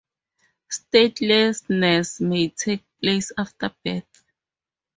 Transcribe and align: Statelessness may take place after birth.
Statelessness 0.67 2.19
may 2.21 2.47
take 2.49 2.83
place 3.03 3.31
after 3.37 3.69
birth. 3.85 4.23